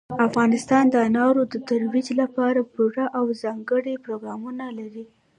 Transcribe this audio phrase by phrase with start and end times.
[0.27, 5.05] افغانستان د انارو د ترویج لپاره پوره او ځانګړي پروګرامونه لري.